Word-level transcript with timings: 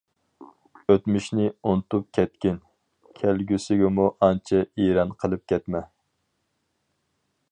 ئۆتمۈشنى 0.93 1.43
ئۇنتۇپ 1.71 2.07
كەتكىن، 2.19 2.57
كەلگۈسىگىمۇ 3.19 4.09
ئانچە 4.29 4.63
ئېرەن 4.85 5.15
قىلىپ 5.23 5.47
كەتمە. 5.53 5.83